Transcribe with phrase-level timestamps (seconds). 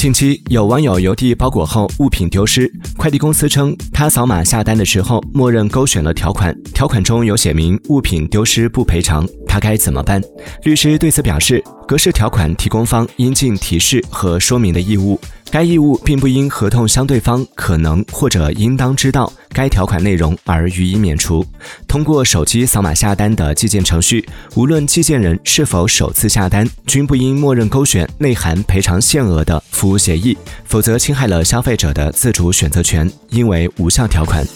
[0.00, 10.18] 近期有网友邮递包裹后物品丢失，快递公司称他扫码下单的时候默认勾选了条款，条款中有写明物品丢失不赔偿，他该怎么办？
[10.62, 15.20] 律师对此表示，格式条款提供方应尽提示和说明的义务。
[15.50, 21.44] 该义务并不因合同相对方可能或者应当知道该条款内容而予以免除。
[21.88, 24.24] 通过手机扫码下单的寄件程序，
[24.54, 34.46] 无论寄件人是否首次下单，均不应默认勾选内含赔偿限额的服务协议，否则侵害了消费者的自主选择权，应为无效条款。